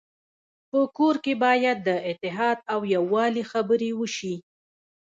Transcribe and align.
په 0.69 0.79
کور 0.97 1.15
کي 1.23 1.33
باید 1.43 1.77
د 1.87 1.89
اتحاد 2.09 2.57
او 2.73 2.79
يووالي 2.95 3.43
خبري 3.51 3.91
وسي. 3.99 4.35